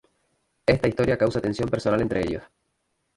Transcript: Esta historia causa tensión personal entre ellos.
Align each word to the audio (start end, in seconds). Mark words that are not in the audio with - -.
Esta 0.65 0.87
historia 0.87 1.15
causa 1.19 1.39
tensión 1.41 1.69
personal 1.69 2.01
entre 2.01 2.21
ellos. 2.21 2.41